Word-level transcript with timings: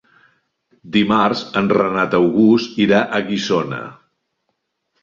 Dimarts 0.95 1.43
en 1.61 1.69
Renat 1.79 2.17
August 2.21 2.81
irà 2.87 3.05
a 3.21 3.25
Guissona. 3.31 3.85